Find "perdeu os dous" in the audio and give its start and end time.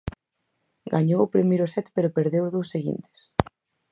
2.17-2.71